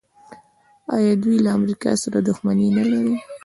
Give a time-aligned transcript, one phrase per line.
[0.95, 3.13] آیا دوی له امریکا سره دښمني نلري؟